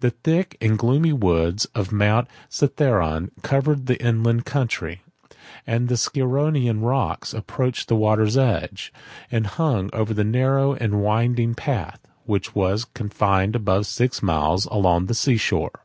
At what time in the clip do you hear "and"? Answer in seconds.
0.60-0.76, 9.30-9.46, 10.74-11.00